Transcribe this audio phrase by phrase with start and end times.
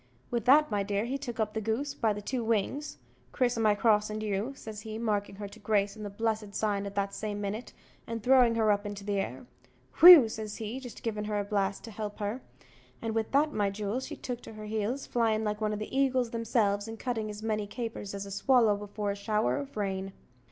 [0.31, 2.97] With that, my dear, he took up the goose by the two wings
[3.31, 6.55] "Criss o' my cross an you," says he, markin' her to grace with the blessed
[6.55, 7.71] sign at the same minute
[8.07, 9.45] and throwing her up in the air,
[9.99, 12.41] "whew," says he, jist givin' her a blast to help her;
[12.99, 15.95] and with that, my jewel, she took to her heels, flyin' like one o' the
[15.95, 20.13] eagles themselves, and cutting as many capers as a swallow before a shower of rain.